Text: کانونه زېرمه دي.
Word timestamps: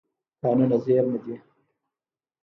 کانونه 0.41 0.77
زېرمه 0.85 1.19
دي. 1.23 1.35